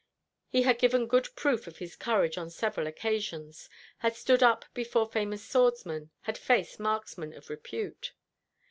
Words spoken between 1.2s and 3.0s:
proof of his courage on several